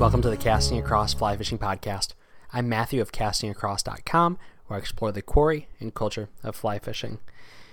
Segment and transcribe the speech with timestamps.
[0.00, 2.14] Welcome to the Casting Across Fly Fishing Podcast.
[2.54, 7.18] I'm Matthew of castingacross.com, where I explore the quarry and culture of fly fishing.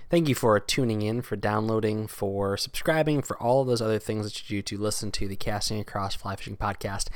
[0.10, 4.26] Thank you for tuning in, for downloading, for subscribing, for all of those other things
[4.26, 7.08] that you do to listen to the Casting Across Fly Fishing podcast.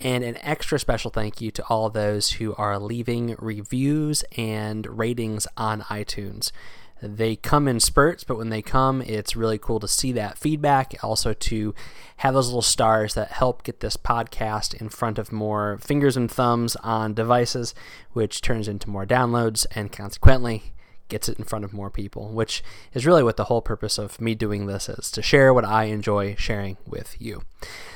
[0.00, 5.46] And an extra special thank you to all those who are leaving reviews and ratings
[5.58, 6.52] on iTunes.
[7.02, 10.94] They come in spurts, but when they come, it's really cool to see that feedback.
[11.02, 11.74] Also, to
[12.18, 16.30] have those little stars that help get this podcast in front of more fingers and
[16.30, 17.74] thumbs on devices,
[18.12, 20.74] which turns into more downloads and consequently
[21.08, 22.62] gets it in front of more people, which
[22.94, 25.84] is really what the whole purpose of me doing this is to share what I
[25.84, 27.42] enjoy sharing with you.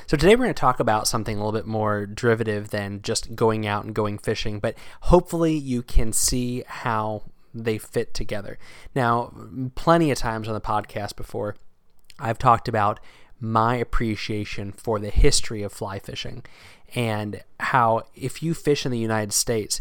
[0.05, 3.35] So, today we're going to talk about something a little bit more derivative than just
[3.35, 8.57] going out and going fishing, but hopefully you can see how they fit together.
[8.95, 9.33] Now,
[9.75, 11.55] plenty of times on the podcast before,
[12.19, 12.99] I've talked about
[13.39, 16.43] my appreciation for the history of fly fishing
[16.95, 19.79] and how if you fish in the United States,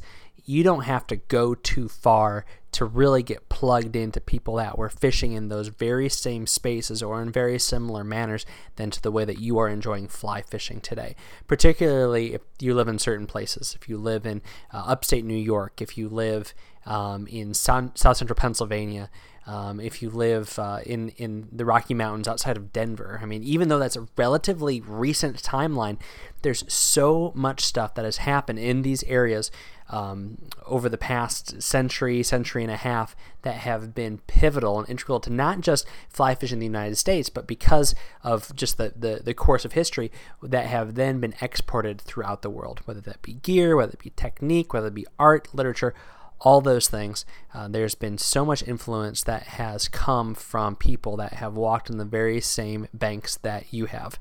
[0.48, 4.88] you don't have to go too far to really get plugged into people that were
[4.88, 9.26] fishing in those very same spaces or in very similar manners than to the way
[9.26, 11.14] that you are enjoying fly fishing today.
[11.46, 13.76] Particularly if you live in certain places.
[13.78, 14.40] If you live in
[14.72, 16.54] uh, upstate New York, if you live
[16.86, 19.10] um, in South Central Pennsylvania,
[19.48, 23.18] um, if you live uh, in in the Rocky Mountains outside of Denver.
[23.22, 25.98] I mean, even though that's a relatively recent timeline,
[26.42, 29.50] there's so much stuff that has happened in these areas
[29.90, 35.20] um, over the past century, century and a half that have been pivotal and integral
[35.20, 39.20] to not just fly fishing in the United States, but because of just the, the,
[39.24, 40.12] the course of history
[40.42, 44.10] that have then been exported throughout the world, whether that be gear, whether it be
[44.10, 45.94] technique, whether it be art, literature,
[46.40, 47.24] all those things.
[47.52, 51.98] Uh, there's been so much influence that has come from people that have walked in
[51.98, 54.18] the very same banks that you have.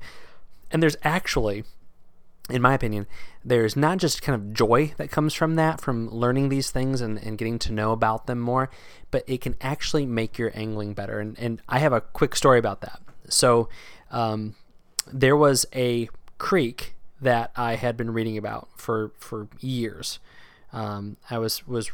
[0.70, 1.64] And there's actually,
[2.48, 3.06] in my opinion,
[3.44, 7.18] there's not just kind of joy that comes from that, from learning these things and,
[7.18, 8.70] and getting to know about them more,
[9.10, 11.20] but it can actually make your angling better.
[11.20, 13.00] And, and I have a quick story about that.
[13.28, 13.68] So
[14.10, 14.54] um,
[15.12, 20.18] there was a creek that I had been reading about for, for years.
[20.72, 21.90] Um, I was was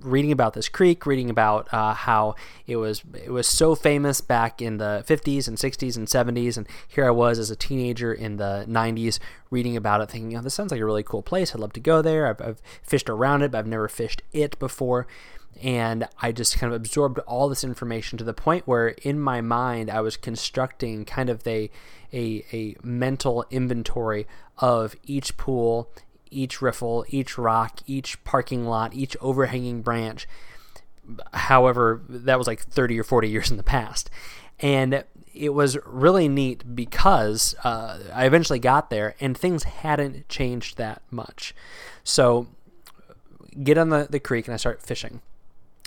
[0.00, 2.36] reading about this creek, reading about uh, how
[2.66, 6.66] it was it was so famous back in the 50s and 60s and 70s, and
[6.86, 9.18] here I was as a teenager in the 90s
[9.50, 11.54] reading about it, thinking, "Oh, this sounds like a really cool place.
[11.54, 14.58] I'd love to go there." I've, I've fished around it, but I've never fished it
[14.58, 15.06] before.
[15.62, 19.40] And I just kind of absorbed all this information to the point where, in my
[19.40, 21.70] mind, I was constructing kind of a,
[22.12, 24.26] a, a mental inventory
[24.58, 25.90] of each pool
[26.34, 30.26] each riffle, each rock, each parking lot, each overhanging branch.
[31.32, 34.10] However, that was like 30 or 40 years in the past.
[34.60, 40.76] And it was really neat because uh, I eventually got there and things hadn't changed
[40.78, 41.54] that much.
[42.04, 42.46] So,
[43.62, 45.20] get on the, the creek and I start fishing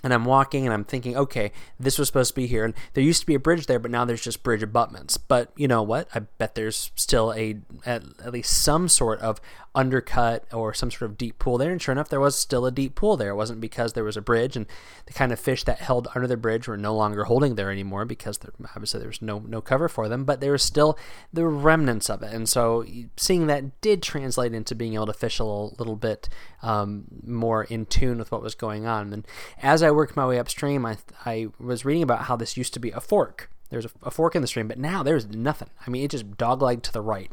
[0.03, 2.63] and I'm walking and I'm thinking, okay, this was supposed to be here.
[2.63, 5.17] And there used to be a bridge there, but now there's just bridge abutments.
[5.17, 6.07] But you know what?
[6.13, 9.41] I bet there's still a at, at least some sort of
[9.73, 11.71] undercut or some sort of deep pool there.
[11.71, 13.29] And sure enough, there was still a deep pool there.
[13.29, 14.67] It wasn't because there was a bridge and
[15.07, 18.05] the kind of fish that held under the bridge were no longer holding there anymore
[18.05, 20.25] because there, obviously there was no no cover for them.
[20.25, 20.97] But there was still
[21.33, 22.33] the remnants of it.
[22.33, 22.85] And so
[23.17, 26.29] seeing that did translate into being able to fish a little, little bit
[26.61, 29.13] um, more in tune with what was going on.
[29.13, 29.27] And
[29.61, 32.79] as I worked my way upstream, I I was reading about how this used to
[32.79, 33.49] be a fork.
[33.69, 35.69] There's a, a fork in the stream, but now there's nothing.
[35.85, 37.31] I mean, it just dogleg to the right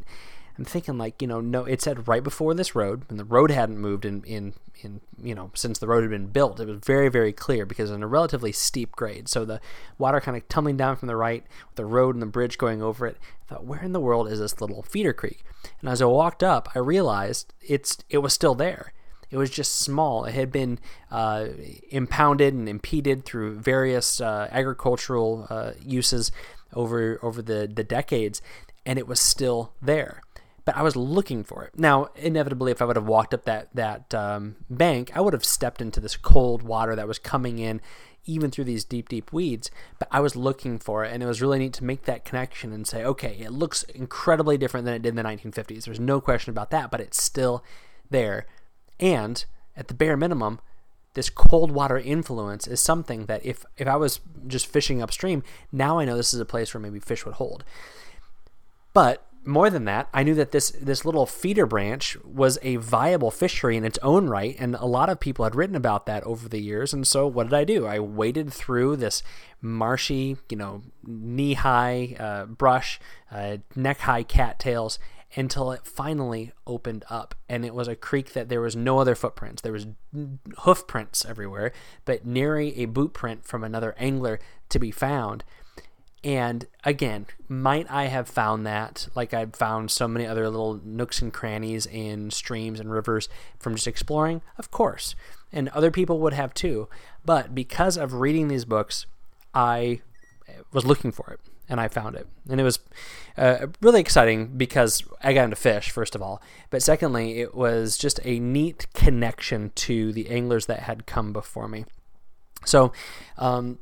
[0.57, 3.51] I'm thinking like, you know, no, it said right before this road, and the road
[3.51, 6.59] hadn't moved in in in you know since the road had been built.
[6.59, 9.59] It was very very clear because in a relatively steep grade, so the
[9.97, 12.81] water kind of tumbling down from the right, with the road and the bridge going
[12.81, 13.17] over it.
[13.45, 15.43] I thought, where in the world is this little feeder creek?
[15.81, 18.93] And as I walked up, I realized it's it was still there.
[19.31, 20.25] It was just small.
[20.25, 20.79] It had been
[21.11, 21.47] uh,
[21.89, 26.31] impounded and impeded through various uh, agricultural uh, uses
[26.73, 28.41] over over the, the decades,
[28.85, 30.21] and it was still there.
[30.65, 31.77] But I was looking for it.
[31.77, 35.45] Now, inevitably, if I would have walked up that that um, bank, I would have
[35.45, 37.81] stepped into this cold water that was coming in,
[38.25, 39.69] even through these deep, deep weeds.
[39.99, 42.73] But I was looking for it, and it was really neat to make that connection
[42.73, 45.85] and say, okay, it looks incredibly different than it did in the 1950s.
[45.85, 47.63] There's no question about that, but it's still
[48.09, 48.47] there.
[48.99, 49.43] And
[49.75, 50.59] at the bare minimum,
[51.15, 55.99] this cold water influence is something that if if I was just fishing upstream, now
[55.99, 57.63] I know this is a place where maybe fish would hold.
[58.93, 63.31] But more than that, I knew that this this little feeder branch was a viable
[63.31, 66.49] fishery in its own right, and a lot of people had written about that over
[66.49, 66.93] the years.
[66.93, 67.85] And so, what did I do?
[67.85, 69.21] I waded through this
[69.61, 72.99] marshy, you know, knee high uh, brush,
[73.31, 74.99] uh, neck high cattails,
[75.35, 77.35] until it finally opened up.
[77.49, 79.61] And it was a creek that there was no other footprints.
[79.61, 79.87] There was
[80.59, 81.71] hoof prints everywhere
[82.05, 84.39] but nary a boot print from another angler
[84.69, 85.43] to be found.
[86.23, 89.07] And again might i have found that?
[89.15, 93.29] Like i've found so many other little nooks and crannies in streams and rivers
[93.59, 94.41] from just exploring?
[94.57, 95.15] Of course.
[95.51, 96.89] And other people would have too.
[97.23, 99.05] But because of reading these books
[99.53, 100.01] i
[100.71, 102.27] was looking for it and I found it.
[102.49, 102.79] And it was
[103.37, 106.41] uh, really exciting because I got into fish, first of all.
[106.69, 111.67] But secondly, it was just a neat connection to the anglers that had come before
[111.67, 111.85] me.
[112.65, 112.93] So
[113.37, 113.79] um,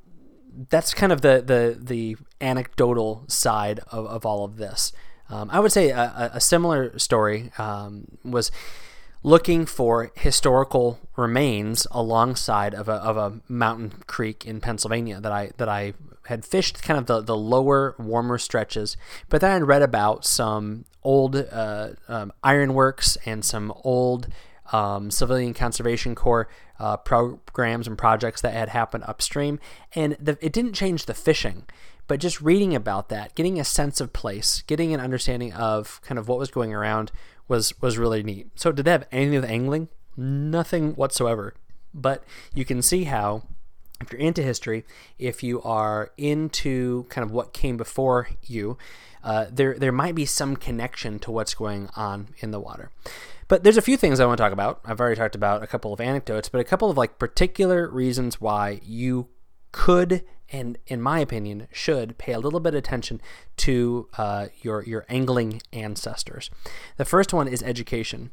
[0.70, 4.92] that's kind of the, the, the anecdotal side of, of all of this.
[5.30, 8.52] Um, I would say a, a similar story um, was
[9.24, 15.52] looking for historical remains alongside of a, of a mountain creek in Pennsylvania that I
[15.58, 15.94] that I
[16.28, 18.98] had fished kind of the, the lower, warmer stretches,
[19.30, 24.28] but then I'd read about some old uh, um, ironworks and some old
[24.72, 26.48] um, civilian conservation corps
[26.80, 29.60] uh, programs and projects that had happened upstream,
[29.94, 31.66] and the, it didn't change the fishing.
[32.08, 36.20] But just reading about that, getting a sense of place, getting an understanding of kind
[36.20, 37.12] of what was going around
[37.48, 38.48] was was really neat.
[38.56, 39.90] So did they have anything with angling?
[40.18, 41.54] Nothing whatsoever.
[41.94, 42.24] But
[42.54, 43.44] you can see how
[44.02, 44.86] if you're into history,
[45.18, 48.78] if you are into kind of what came before you,
[49.24, 52.92] uh, there there might be some connection to what's going on in the water.
[53.48, 54.82] But there's a few things I want to talk about.
[54.86, 58.42] I've already talked about a couple of anecdotes, but a couple of like particular reasons
[58.42, 59.30] why you
[59.72, 63.22] could and in my opinion should pay a little bit of attention
[63.58, 66.50] to uh, your your angling ancestors.
[66.98, 68.32] The first one is education.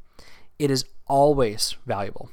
[0.59, 2.31] It is always valuable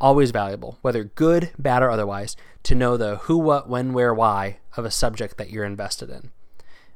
[0.00, 4.58] always valuable, whether good, bad, or otherwise, to know the who, what, when, where, why
[4.76, 6.30] of a subject that you're invested in.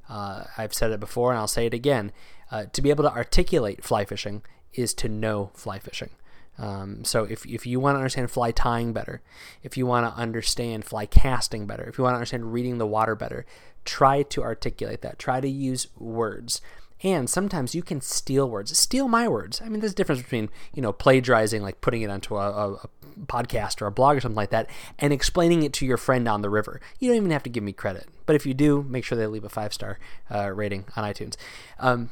[0.08, 2.12] Uh, I've said it before and I'll say it again.
[2.50, 4.42] Uh, to be able to articulate fly fishing
[4.72, 6.10] is to know fly fishing.
[6.56, 9.22] Um, so if, if you want to understand fly tying better,
[9.62, 12.86] if you want to understand fly casting better, if you want to understand reading the
[12.86, 13.44] water better,
[13.84, 15.18] try to articulate that.
[15.18, 16.60] Try to use words.
[17.04, 18.76] And sometimes you can steal words.
[18.76, 19.60] Steal my words.
[19.62, 22.88] I mean, there's a difference between, you know, plagiarizing, like putting it onto a, a,
[23.26, 24.68] podcast or a blog or something like that,
[24.98, 26.80] and explaining it to your friend on the river.
[26.98, 28.08] You don't even have to give me credit.
[28.26, 29.98] But if you do, make sure they leave a five star
[30.30, 31.36] uh, rating on iTunes.
[31.78, 32.10] Um,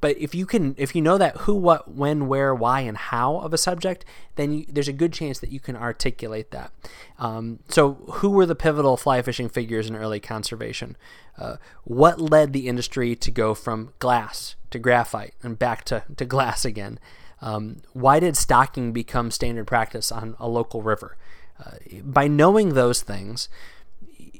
[0.00, 3.38] but if you can, if you know that who, what, when, where, why, and how
[3.38, 4.04] of a subject,
[4.36, 6.70] then you, there's a good chance that you can articulate that.
[7.18, 10.96] Um, so, who were the pivotal fly fishing figures in early conservation?
[11.36, 16.24] Uh, what led the industry to go from glass to graphite and back to, to
[16.24, 17.00] glass again?
[17.40, 21.16] Um, why did stocking become standard practice on a local river?
[21.64, 23.48] Uh, by knowing those things,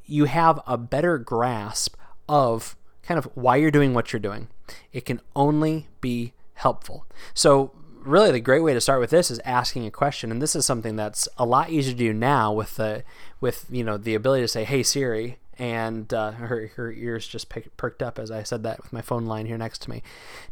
[0.07, 1.97] you have a better grasp
[2.29, 4.49] of kind of why you're doing what you're doing.
[4.93, 7.07] It can only be helpful.
[7.35, 10.55] So, really, the great way to start with this is asking a question, and this
[10.55, 13.05] is something that's a lot easier to do now with the
[13.41, 17.49] with you know the ability to say, "Hey Siri," and uh, her her ears just
[17.49, 20.03] pick, perked up as I said that with my phone line here next to me,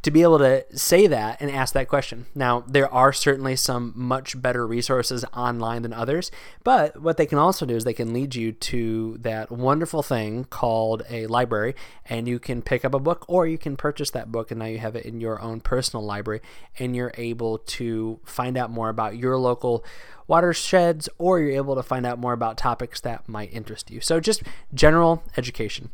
[0.03, 2.27] to be able to say that and ask that question.
[2.35, 6.31] Now there are certainly some much better resources online than others,
[6.65, 10.45] but what they can also do is they can lead you to that wonderful thing
[10.45, 14.33] called a library, and you can pick up a book or you can purchase that
[14.33, 16.41] book, and now you have it in your own personal library,
[16.79, 19.85] and you're able to find out more about your local
[20.27, 24.01] watersheds, or you're able to find out more about topics that might interest you.
[24.01, 24.43] So, just
[24.75, 25.91] general education.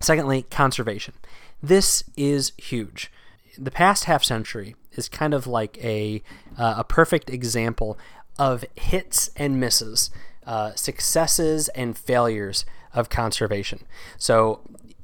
[0.00, 1.14] Secondly, conservation.
[1.62, 3.10] This is huge.
[3.58, 6.22] the past half century is kind of like a
[6.58, 7.98] uh, a perfect example
[8.38, 10.10] of hits and misses,
[10.46, 12.64] uh, successes and failures
[12.94, 13.84] of conservation.
[14.18, 14.60] So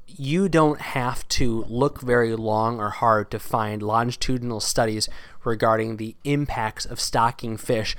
[0.07, 5.09] you don't have to look very long or hard to find longitudinal studies
[5.45, 7.97] regarding the impacts of stocking fish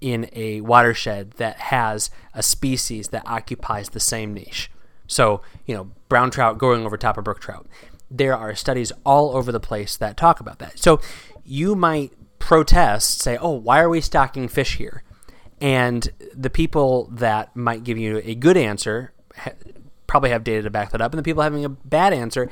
[0.00, 4.70] in a watershed that has a species that occupies the same niche.
[5.06, 7.66] So, you know, brown trout going over top of brook trout.
[8.10, 10.78] There are studies all over the place that talk about that.
[10.78, 11.00] So,
[11.44, 15.02] you might protest, say, oh, why are we stocking fish here?
[15.60, 19.12] And the people that might give you a good answer
[20.08, 22.50] probably have data to back that up, and the people having a bad answer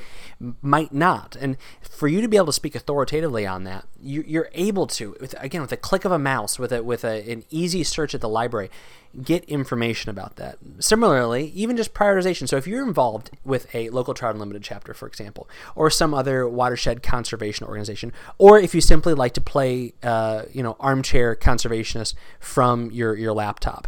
[0.61, 1.35] might not.
[1.35, 5.17] And for you to be able to speak authoritatively on that, you, are able to,
[5.37, 8.21] again, with a click of a mouse, with a, with a, an easy search at
[8.21, 8.69] the library,
[9.23, 10.59] get information about that.
[10.79, 12.47] Similarly, even just prioritization.
[12.47, 16.47] So if you're involved with a local trout unlimited chapter, for example, or some other
[16.47, 22.13] watershed conservation organization, or if you simply like to play, uh, you know, armchair conservationist
[22.39, 23.87] from your your laptop,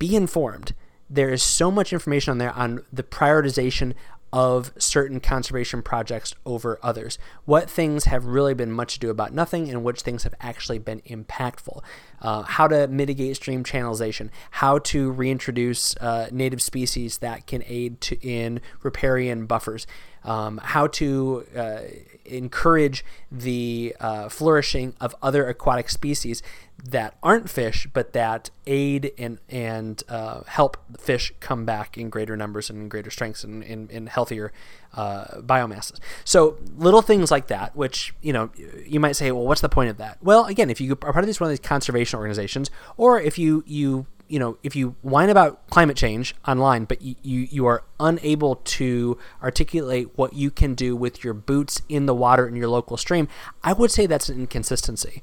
[0.00, 0.74] be informed
[1.08, 3.94] there is so much information on there on the prioritization
[4.32, 7.18] of certain conservation projects over others.
[7.44, 11.00] What things have really been much ado about nothing, and which things have actually been
[11.02, 11.82] impactful.
[12.20, 18.00] Uh, how to mitigate stream channelization, how to reintroduce uh, native species that can aid
[18.00, 19.86] to, in riparian buffers,
[20.26, 21.78] um, how to uh,
[22.24, 26.42] encourage the uh, flourishing of other aquatic species
[26.84, 32.36] that aren't fish, but that aid and and uh, help fish come back in greater
[32.36, 34.52] numbers and greater strengths and in, healthier
[34.94, 35.98] uh, biomasses.
[36.24, 38.50] So little things like that, which you know,
[38.84, 40.18] you might say, well, what's the point of that?
[40.22, 43.38] Well, again, if you are part of these one of these conservation organizations, or if
[43.38, 47.84] you you you know, if you whine about climate change online, but you, you, are
[48.00, 52.68] unable to articulate what you can do with your boots in the water in your
[52.68, 53.28] local stream,
[53.62, 55.22] I would say that's an inconsistency.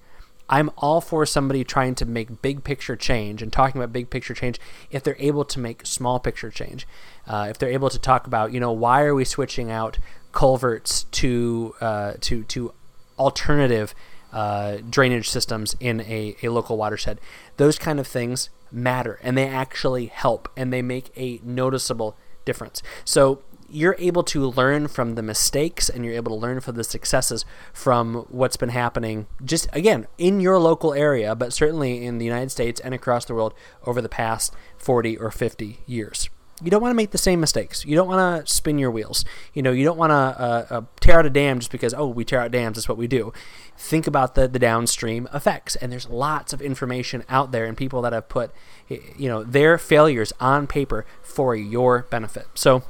[0.50, 4.34] I'm all for somebody trying to make big picture change and talking about big picture
[4.34, 4.60] change
[4.92, 6.86] if they're able to make small picture change.
[7.26, 9.98] Uh, if they're able to talk about, you know, why are we switching out
[10.34, 12.74] culverts to uh, to to
[13.18, 13.96] alternative
[14.34, 17.20] uh, drainage systems in a, a local watershed.
[17.58, 22.82] Those kind of things matter and they actually help and they make a noticeable difference.
[23.06, 26.84] So you're able to learn from the mistakes and you're able to learn from the
[26.84, 32.26] successes from what's been happening just again in your local area but certainly in the
[32.26, 33.54] United States and across the world
[33.86, 36.30] over the past 40 or 50 years
[36.64, 37.86] you don't want to make the same mistakes.
[37.86, 39.26] You don't want to spin your wheels.
[39.54, 42.08] You know, you don't want to uh, uh, tear out a dam just because oh
[42.08, 42.78] we tear out dams.
[42.78, 43.34] That's what we do.
[43.78, 48.02] Think about the the downstream effects, and there's lots of information out there and people
[48.04, 48.52] that have put
[48.88, 52.48] you know their failures on paper for your benefit.
[52.56, 52.84] So.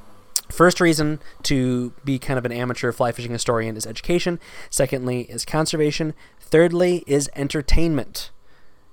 [0.49, 4.39] First reason to be kind of an amateur fly fishing historian is education.
[4.69, 6.13] Secondly is conservation.
[6.39, 8.29] Thirdly is entertainment.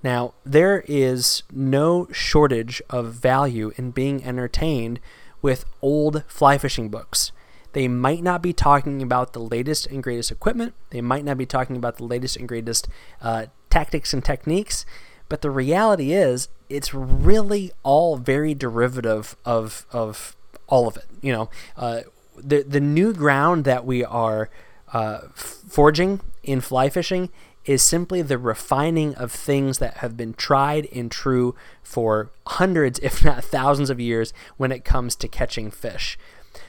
[0.03, 5.01] Now, there is no shortage of value in being entertained
[5.43, 7.33] with old fly fishing books.
[7.73, 11.47] They might not be talking about the latest and greatest equipment, they might not be
[11.47, 12.89] talking about the latest and greatest
[13.21, 14.85] uh, tactics and techniques,
[15.29, 20.35] but the reality is it's really all very derivative of, of
[20.67, 21.07] all of it.
[21.21, 22.01] You know, uh,
[22.37, 24.51] the, the new ground that we are
[24.93, 27.31] uh, forging in fly fishing
[27.71, 33.25] is simply the refining of things that have been tried and true for hundreds, if
[33.25, 36.19] not thousands of years when it comes to catching fish.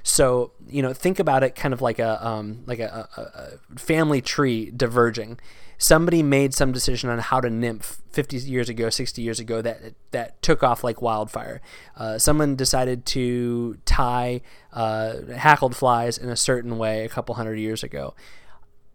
[0.04, 3.80] So you know, think about it kind of like a um, like a, a, a,
[3.80, 5.40] family tree diverging.
[5.80, 9.96] Somebody made some decision on how to nymph 50 years ago, 60 years ago that
[10.12, 11.62] that took off like wildfire.
[11.98, 14.42] Uh, someone decided to tie
[14.72, 18.14] uh, hackled flies in a certain way a couple hundred years ago.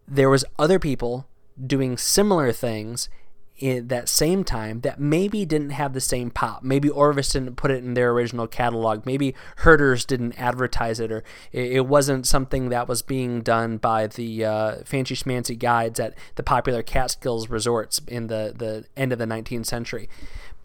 [0.07, 1.27] There was other people
[1.65, 3.09] doing similar things
[3.57, 6.61] in that same time that maybe didn't have the same pop.
[6.61, 9.05] Maybe Orvis didn't put it in their original catalog.
[9.05, 14.45] Maybe Herter's didn't advertise it, or it, wasn't something that was being done by the
[14.45, 19.25] uh, fancy schmancy guides at the popular Catskills resorts in the, the end of the
[19.25, 20.07] 19th century.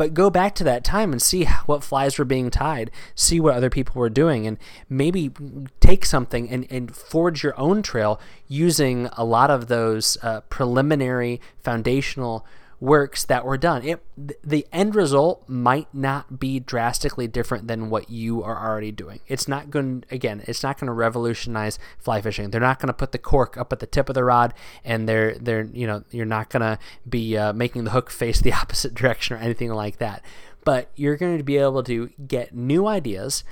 [0.03, 3.55] But go back to that time and see what flies were being tied, see what
[3.55, 5.31] other people were doing, and maybe
[5.79, 11.41] take something and, and forge your own trail using a lot of those uh, preliminary
[11.63, 12.45] foundational
[12.83, 13.85] works that were done.
[13.85, 14.05] It
[14.43, 19.21] the end result might not be drastically different than what you are already doing.
[19.29, 22.51] It's not going again, it's not going to revolutionize fly fishing.
[22.51, 24.53] They're not going to put the cork up at the tip of the rod
[24.85, 26.77] and they're they're you know, you're not going to
[27.09, 30.25] be uh, making the hook face the opposite direction or anything like that.
[30.65, 33.45] But you're going to be able to get new ideas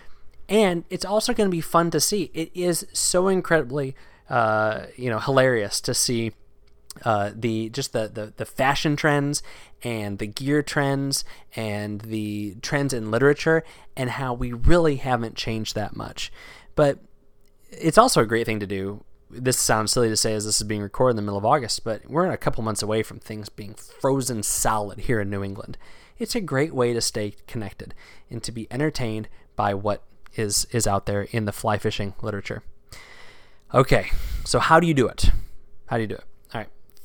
[0.48, 2.32] and it's also going to be fun to see.
[2.34, 3.94] It is so incredibly
[4.28, 6.32] uh, you know hilarious to see
[7.04, 9.42] uh, the just the, the the fashion trends
[9.82, 13.64] and the gear trends and the trends in literature
[13.96, 16.32] and how we really haven't changed that much.
[16.74, 16.98] But
[17.70, 19.04] it's also a great thing to do.
[19.30, 21.84] This sounds silly to say as this is being recorded in the middle of August,
[21.84, 25.44] but we're in a couple months away from things being frozen solid here in New
[25.44, 25.78] England.
[26.18, 27.94] It's a great way to stay connected
[28.28, 30.02] and to be entertained by what
[30.34, 32.62] is is out there in the fly fishing literature.
[33.72, 34.10] Okay,
[34.44, 35.30] so how do you do it?
[35.86, 36.24] How do you do it?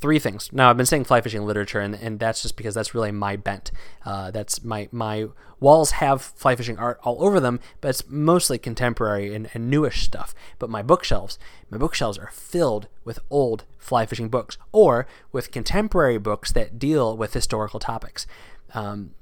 [0.06, 0.54] Three things.
[0.54, 3.36] Now I've been saying fly fishing literature, and, and that's just because that's really my
[3.38, 3.72] bent.
[4.06, 8.60] Uh, that's my my walls have fly fishing art all over them, but it's mostly
[8.60, 10.36] contemporary and, and newish stuff.
[10.60, 11.40] But my bookshelves,
[11.72, 17.18] my bookshelves are filled with old fly fishing books, or with contemporary books that deal
[17.18, 18.28] with historical topics.
[18.76, 19.16] Um,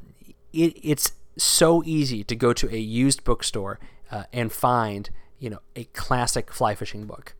[0.51, 3.79] it, it's so easy to go to a used bookstore
[4.11, 7.35] uh, and find you know a classic fly fishing book.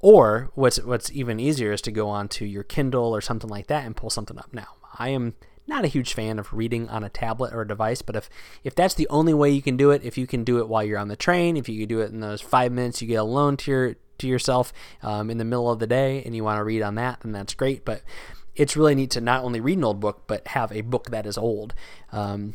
[0.00, 3.84] Or what's what's even easier is to go onto your Kindle or something like that
[3.84, 4.52] and pull something up.
[4.52, 5.34] Now, I am
[5.66, 8.30] not a huge fan of reading on a tablet or a device, but if
[8.64, 10.84] if that's the only way you can do it, if you can do it while
[10.84, 13.16] you're on the train, if you can do it in those five minutes you get
[13.16, 16.58] alone to your to yourself um, in the middle of the day, and you want
[16.58, 17.84] to read on that, then that's great.
[17.84, 18.02] But
[18.54, 21.26] it's really neat to not only read an old book, but have a book that
[21.26, 21.74] is old.
[22.12, 22.54] Um,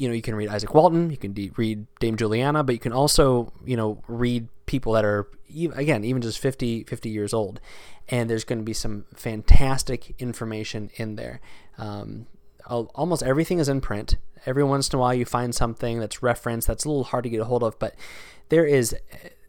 [0.00, 2.78] you know, you can read Izaak Walton, you can de- read Dame Juliana, but you
[2.78, 5.28] can also, you know, read people that are,
[5.74, 7.60] again, even just 50, 50 years old.
[8.08, 11.40] And there's going to be some fantastic information in there.
[11.76, 12.26] Um,
[12.66, 14.16] almost everything is in print.
[14.46, 17.30] Every once in a while, you find something that's referenced that's a little hard to
[17.30, 17.94] get a hold of, but
[18.48, 18.96] there is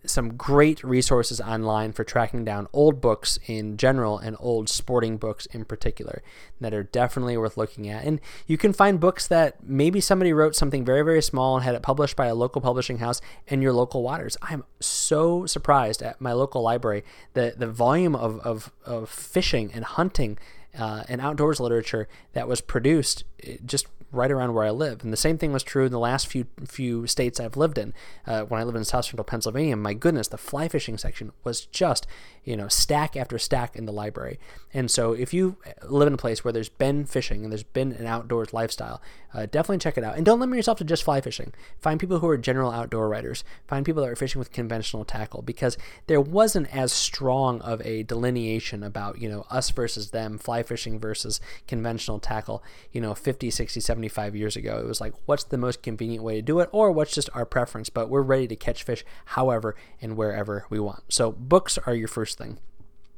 [0.06, 5.46] some great resources online for tracking down old books in general and old sporting books
[5.48, 6.24] in particular
[6.60, 8.04] that are definitely worth looking at.
[8.04, 11.76] And you can find books that maybe somebody wrote something very, very small and had
[11.76, 14.38] it published by a local publishing house in your local waters.
[14.42, 17.04] I'm so surprised at my local library
[17.34, 20.38] that the volume of, of, of fishing and hunting
[20.78, 23.24] uh, and outdoors literature that was produced
[23.66, 25.04] just right around where I live.
[25.04, 27.94] And the same thing was true in the last few few states I've lived in.
[28.28, 31.66] Uh, when I lived in South Central Pennsylvania, my goodness, the fly fishing section was
[31.66, 32.08] just
[32.44, 34.40] you know stack after stack in the library.
[34.74, 37.94] And so if you live in a place where there's been fishing and there's been
[37.94, 39.02] an outdoors lifestyle,
[39.34, 40.16] uh, definitely check it out.
[40.16, 41.54] And don't limit yourself to just fly fishing.
[41.80, 43.44] Find people who are general outdoor writers.
[43.68, 48.04] Find people that are fishing with conventional tackle because there wasn't as strong of a
[48.04, 52.64] delineation about you know us versus them, fly fishing versus conventional tackle.
[52.92, 54.80] You know, 50, 60, 75 years ago.
[54.80, 57.46] It was like, what's the most convenient way to do it, or what's just our
[57.46, 57.90] preference?
[57.90, 61.04] But we're ready to catch fish however and wherever we want.
[61.10, 62.60] So, books are your first thing.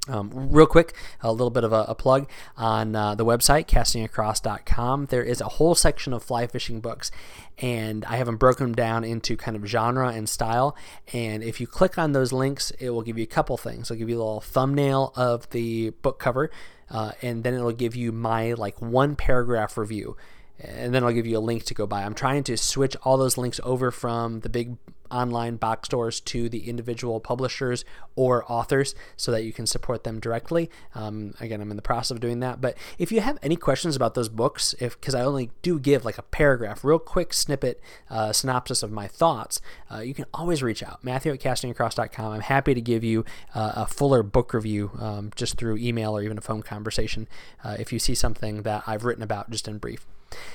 [0.09, 5.05] Um, real quick, a little bit of a, a plug on uh, the website, castingacross.com.
[5.05, 7.09] There is a whole section of fly fishing books,
[7.57, 10.75] and I have them broken down into kind of genre and style.
[11.13, 13.89] And if you click on those links, it will give you a couple things.
[13.89, 16.51] It'll give you a little thumbnail of the book cover,
[16.89, 20.17] uh, and then it'll give you my like one paragraph review
[20.59, 22.03] and then I'll give you a link to go buy.
[22.03, 24.77] I'm trying to switch all those links over from the big
[25.13, 30.19] online box stores to the individual publishers or authors so that you can support them
[30.19, 30.69] directly.
[30.95, 32.61] Um, again, I'm in the process of doing that.
[32.61, 36.05] But if you have any questions about those books, if because I only do give
[36.05, 40.63] like a paragraph, real quick snippet uh, synopsis of my thoughts, uh, you can always
[40.63, 41.03] reach out.
[41.03, 42.31] Matthew at castingacross.com.
[42.31, 46.23] I'm happy to give you uh, a fuller book review um, just through email or
[46.23, 47.27] even a phone conversation
[47.63, 50.05] uh, if you see something that I've written about just in brief.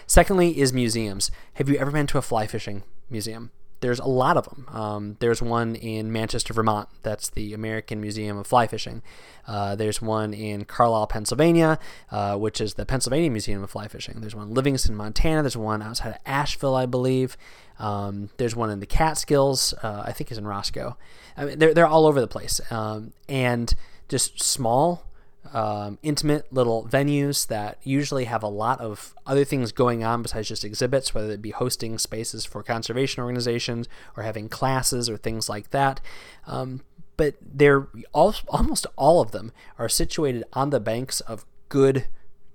[0.06, 1.30] Secondly, is museums.
[1.54, 3.50] Have you ever been to a fly fishing museum?
[3.80, 4.66] There's a lot of them.
[4.68, 6.88] Um, there's one in Manchester, Vermont.
[7.02, 9.02] That's the American Museum of Fly Fishing.
[9.46, 11.78] Uh, there's one in Carlisle, Pennsylvania,
[12.10, 14.20] uh, which is the Pennsylvania Museum of Fly Fishing.
[14.20, 15.42] There's one in Livingston, Montana.
[15.42, 17.36] There's one outside of Asheville, I believe.
[17.78, 19.72] Um, there's one in the Catskills.
[19.82, 20.96] Uh, I think is in Roscoe.
[21.36, 23.74] I mean, they're they're all over the place, um, and
[24.08, 25.07] just small
[25.52, 30.48] um, intimate little venues that usually have a lot of other things going on besides
[30.48, 35.48] just exhibits, whether it be hosting spaces for conservation organizations or having classes or things
[35.48, 36.00] like that.
[36.46, 36.82] Um,
[37.16, 42.06] but they're all, almost all of them are situated on the banks of good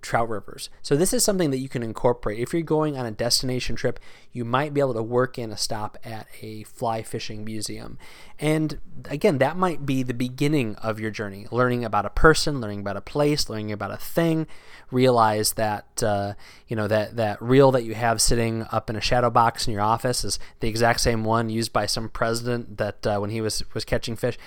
[0.04, 0.70] trout rivers.
[0.82, 2.40] So this is something that you can incorporate.
[2.40, 4.00] If you're going on a destination trip,
[4.32, 7.98] you might be able to work in a stop at a fly fishing museum.
[8.38, 12.82] And again, that might be the beginning of your journey, learning about a person, learning
[12.82, 14.46] about a place, learning about a thing.
[14.92, 16.34] Realize that uh,
[16.68, 19.74] you know that that reel that you have sitting up in a shadow box in
[19.74, 23.42] your office is the exact same one used by some president that uh, when he
[23.42, 24.38] was was catching fish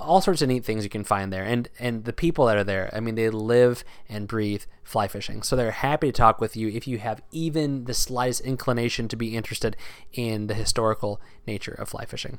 [0.00, 2.64] all sorts of neat things you can find there and and the people that are
[2.64, 6.56] there i mean they live and breathe fly fishing so they're happy to talk with
[6.56, 9.76] you if you have even the slightest inclination to be interested
[10.12, 12.38] in the historical nature of fly fishing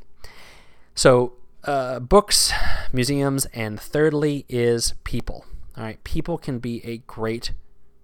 [0.95, 1.33] so
[1.63, 2.53] uh, books,
[2.93, 5.45] museums, and thirdly is people.
[5.77, 7.51] All right, people can be a great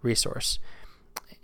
[0.02, 0.60] resource.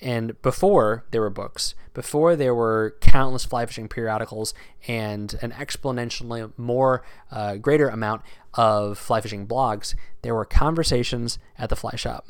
[0.02, 4.54] And before there were books, before there were countless fly fishing periodicals
[4.88, 8.24] and an exponentially more uh, greater amount
[8.56, 12.28] of fly fishing blogs, there were conversations at the fly shop.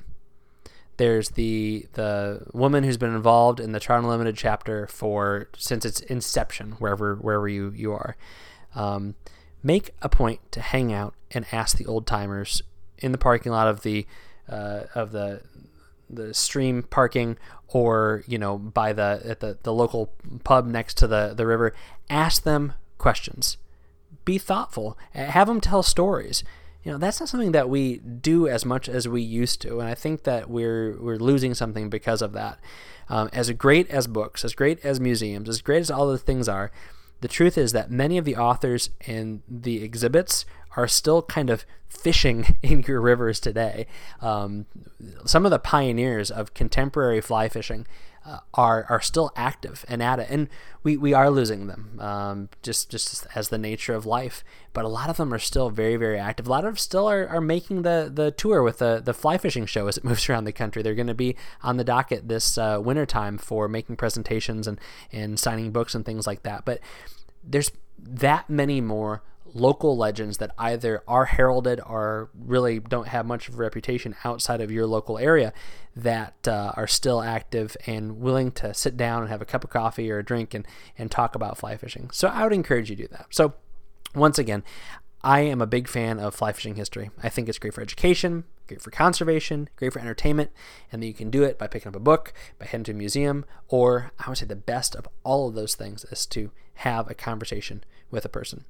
[0.97, 6.01] There's the the woman who's been involved in the Trout Unlimited chapter for since its
[6.01, 8.17] inception, wherever wherever you you are.
[8.75, 9.15] Um,
[9.63, 12.61] make a point to hang out and ask the old timers
[12.97, 14.05] in the parking lot of the
[14.49, 15.41] uh, of the
[16.11, 21.07] the stream parking or you know by the at the, the local pub next to
[21.07, 21.73] the, the river
[22.09, 23.57] ask them questions.
[24.25, 24.97] Be thoughtful.
[25.13, 26.43] Have them tell stories.
[26.83, 29.87] You know that's not something that we do as much as we used to and
[29.87, 32.59] i think that we're we're losing something because of that.
[33.09, 36.47] Um, as great as books as great as museums as great as all the things
[36.47, 36.71] are
[37.21, 41.65] the truth is that many of the authors and the exhibits are still kind of
[41.87, 43.87] fishing in your rivers today.
[44.21, 44.65] Um,
[45.25, 47.87] some of the pioneers of contemporary fly fishing
[48.25, 50.47] uh, are are still active and at it, and
[50.83, 54.43] we, we are losing them um, just just as the nature of life.
[54.73, 56.47] But a lot of them are still very very active.
[56.47, 59.37] A lot of them still are, are making the the tour with the the fly
[59.37, 60.81] fishing show as it moves around the country.
[60.81, 64.79] They're going to be on the docket this uh, winter time for making presentations and
[65.11, 66.65] and signing books and things like that.
[66.65, 66.79] But
[67.43, 73.47] there's that many more local legends that either are heralded or really don't have much
[73.47, 75.53] of a reputation outside of your local area
[75.95, 79.69] that uh, are still active and willing to sit down and have a cup of
[79.69, 80.65] coffee or a drink and,
[80.97, 82.09] and talk about fly fishing.
[82.11, 83.27] So I would encourage you to do that.
[83.29, 83.53] So
[84.15, 84.63] once again,
[85.23, 87.11] I am a big fan of fly fishing history.
[87.21, 90.51] I think it's great for education, great for conservation, great for entertainment,
[90.91, 92.95] and that you can do it by picking up a book, by heading to a
[92.95, 97.09] museum, or I would say the best of all of those things is to have
[97.09, 98.65] a conversation with a person.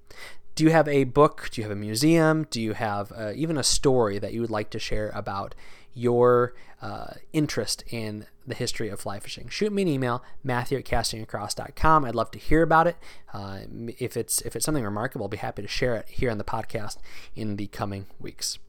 [0.56, 1.50] Do you have a book?
[1.52, 2.46] Do you have a museum?
[2.50, 5.56] Do you have uh, even a story that you would like to share about
[5.94, 9.50] your uh, interest in the history of fly fishing?
[9.50, 12.06] Shoot me an email, Matthew at castingacross.com.
[12.06, 12.98] I'd love to hear about it.
[13.34, 13.60] Uh,
[13.98, 16.44] if it's if it's something remarkable, I'll be happy to share it here on the
[16.44, 16.98] podcast
[17.36, 18.60] in the coming weeks.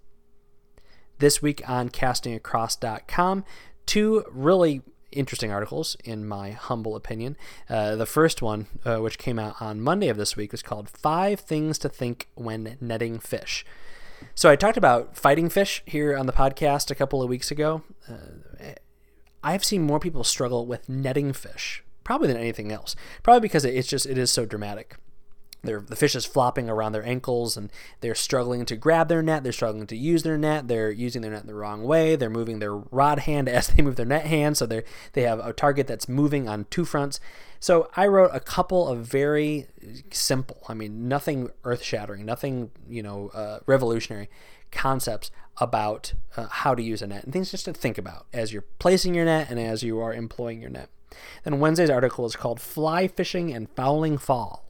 [1.18, 3.44] This week on castingacross.com,
[3.86, 4.82] two really
[5.12, 7.36] interesting articles, in my humble opinion.
[7.68, 10.88] Uh, the first one, uh, which came out on Monday of this week, is called
[10.88, 13.64] Five Things to Think When Netting Fish.
[14.34, 17.82] So I talked about fighting fish here on the podcast a couple of weeks ago.
[18.08, 18.72] Uh,
[19.42, 22.94] I've seen more people struggle with netting fish, probably than anything else.
[23.22, 24.96] Probably because it's just it is so dramatic
[25.62, 27.70] they're, the fish is flopping around their ankles and
[28.00, 29.44] they're struggling to grab their net.
[29.44, 30.66] They're struggling to use their net.
[30.66, 32.16] They're using their net the wrong way.
[32.16, 34.56] They're moving their rod hand as they move their net hand.
[34.56, 37.20] So they they have a target that's moving on two fronts.
[37.60, 39.68] So I wrote a couple of very
[40.10, 44.28] simple, I mean, nothing earth shattering, nothing, you know, uh, revolutionary
[44.72, 48.52] concepts about uh, how to use a net and things just to think about as
[48.52, 50.88] you're placing your net and as you are employing your net.
[51.44, 54.64] Then Wednesday's article is called Fly Fishing and Fouling Fall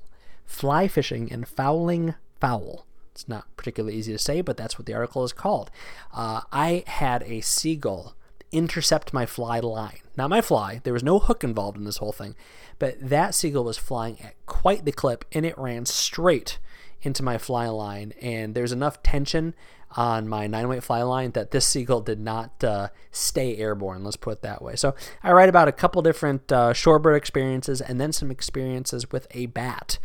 [0.44, 2.86] fly fishing and fouling foul.
[3.12, 5.70] It's not particularly easy to say, but that's what the article is called.
[6.14, 8.14] Uh, I had a seagull
[8.52, 10.00] intercept my fly line.
[10.16, 12.34] Not my fly, there was no hook involved in this whole thing,
[12.78, 16.58] but that seagull was flying at quite the clip and it ran straight
[17.00, 18.12] into my fly line.
[18.20, 19.54] And there's enough tension
[19.96, 24.04] on my nine weight fly line that this seagull did not uh, stay airborne.
[24.04, 24.76] Let's put it that way.
[24.76, 29.26] So I write about a couple different uh, shorebird experiences and then some experiences with
[29.32, 29.98] a bat.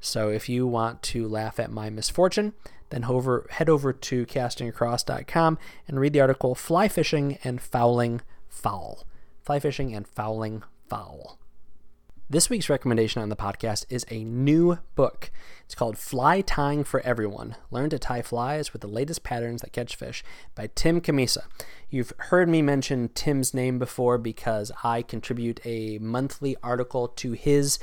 [0.00, 2.54] So if you want to laugh at my misfortune,
[2.88, 9.04] then over, head over to castingacross.com and read the article Fly Fishing and Fouling Foul.
[9.42, 11.38] Fly Fishing and Fouling Foul.
[12.28, 15.32] This week's recommendation on the podcast is a new book.
[15.64, 19.72] It's called Fly Tying for Everyone Learn to Tie Flies with the Latest Patterns That
[19.72, 20.22] Catch Fish
[20.54, 21.42] by Tim Cammisa.
[21.88, 27.80] You've heard me mention Tim's name before because I contribute a monthly article to his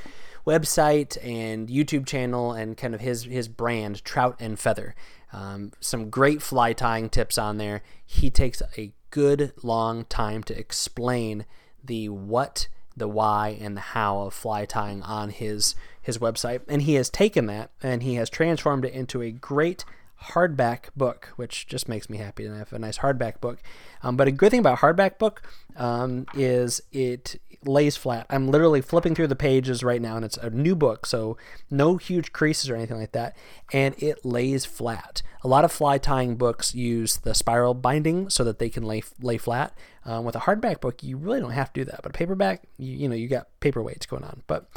[0.48, 4.96] website and YouTube channel and kind of his his brand, Trout and Feather.
[5.34, 7.84] Um, some great fly tying tips on there.
[8.06, 11.46] He takes a good long time to explain
[11.84, 16.84] the what, the why, and the how of fly tying on his his website, and
[16.84, 19.84] he has taken that and he has transformed it into a great
[20.24, 23.60] hardback book, which just makes me happy to have a nice hardback book.
[24.02, 25.44] Um, but a good thing about hardback book
[25.76, 28.26] um, is it lays flat.
[28.30, 31.38] I'm literally flipping through the pages right now, and it's a new book, so
[31.70, 33.36] no huge creases or anything like that,
[33.72, 35.22] and it lays flat.
[35.44, 39.04] A lot of fly tying books use the spiral binding so that they can lay
[39.22, 39.78] lay flat.
[40.06, 42.64] Um, with a hardback book, you really don't have to do that, but a paperback,
[42.78, 44.44] you, you know, you got paperweights going on.
[44.48, 44.70] But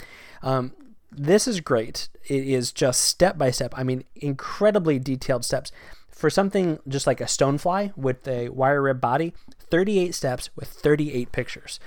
[0.42, 0.72] um,
[1.12, 2.08] this is great.
[2.28, 3.72] It is just step by step.
[3.76, 5.70] I mean, incredibly detailed steps.
[6.10, 9.32] For something just like a stonefly with a wire rib body,
[9.70, 11.80] 38 steps with 38 pictures.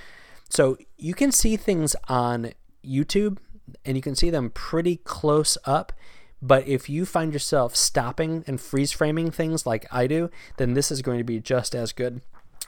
[0.54, 2.52] So you can see things on
[2.86, 3.38] YouTube
[3.84, 5.92] and you can see them pretty close up.
[6.40, 10.92] But if you find yourself stopping and freeze framing things like I do, then this
[10.92, 12.20] is going to be just as good.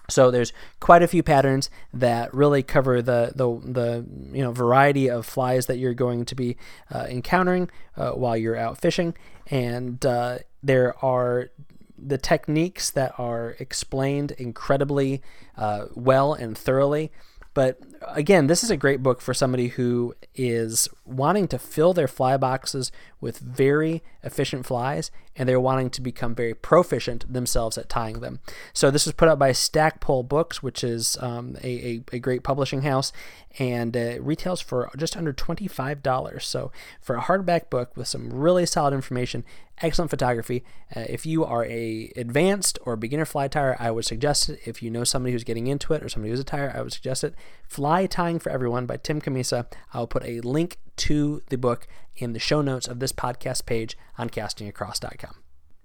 [0.08, 4.04] So there's quite a few patterns that really cover the the, the
[4.36, 6.56] you know variety of flies that you're going to be
[6.92, 9.14] uh, encountering uh, while you're out fishing,
[9.48, 11.50] and uh, there are
[11.98, 15.22] the techniques that are explained incredibly
[15.56, 17.10] uh, well and thoroughly.
[17.56, 22.06] But again, this is a great book for somebody who is wanting to fill their
[22.06, 27.88] fly boxes with very efficient flies and they're wanting to become very proficient themselves at
[27.88, 28.40] tying them.
[28.74, 32.42] So this was put out by Stackpole Books, which is um, a, a, a, great
[32.42, 33.10] publishing house,
[33.58, 36.42] and retails for just under $25.
[36.42, 39.44] So for a hardback book with some really solid information,
[39.82, 44.48] excellent photography, uh, if you are a advanced or beginner fly tyer, I would suggest
[44.48, 44.60] it.
[44.64, 46.92] If you know somebody who's getting into it or somebody who's a tyer, I would
[46.92, 47.34] suggest it.
[47.68, 49.66] Fly Tying for Everyone by Tim Cammisa.
[49.92, 51.86] I'll put a link to the book
[52.16, 55.34] in the show notes of this podcast page on castingacross.com.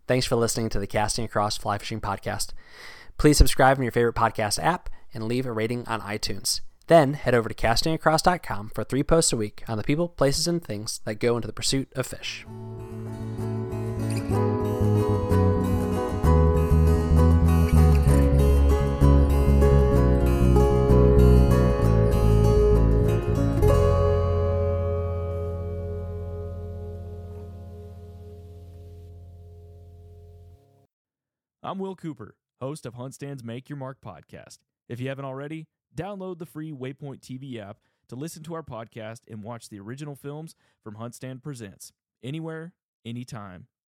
[0.08, 2.54] Thanks for listening to the Casting Across Fly Fishing Podcast.
[3.18, 6.62] Please subscribe in your favorite podcast app and leave a rating on iTunes.
[6.88, 10.64] Then head over to castingacross.com for three posts a week on the people, places, and
[10.64, 12.46] things that go into the pursuit of fish.
[31.64, 34.58] I'm Will Cooper, host of HuntStand's Make Your Mark podcast.
[34.90, 37.78] If you haven't already, download the free Waypoint TV app
[38.10, 42.74] to listen to our podcast and watch the original films from HuntStand Presents anywhere,
[43.06, 43.68] anytime,